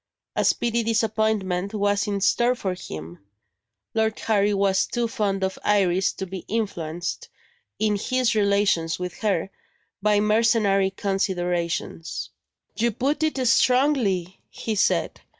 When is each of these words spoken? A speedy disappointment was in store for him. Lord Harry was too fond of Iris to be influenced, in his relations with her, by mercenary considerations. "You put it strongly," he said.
A 0.35 0.43
speedy 0.43 0.81
disappointment 0.81 1.75
was 1.75 2.07
in 2.07 2.21
store 2.21 2.55
for 2.55 2.73
him. 2.73 3.19
Lord 3.93 4.19
Harry 4.21 4.51
was 4.51 4.87
too 4.87 5.07
fond 5.07 5.43
of 5.43 5.59
Iris 5.63 6.11
to 6.13 6.25
be 6.25 6.39
influenced, 6.47 7.29
in 7.77 7.97
his 7.97 8.33
relations 8.33 8.97
with 8.97 9.19
her, 9.19 9.51
by 10.01 10.19
mercenary 10.19 10.89
considerations. 10.89 12.31
"You 12.75 12.89
put 12.89 13.21
it 13.21 13.37
strongly," 13.47 14.41
he 14.49 14.73
said. 14.73 15.21